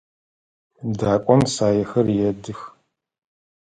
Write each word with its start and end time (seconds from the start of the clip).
Дакӏом 0.97 1.41
саехэр 1.53 2.07
едых. 2.29 2.59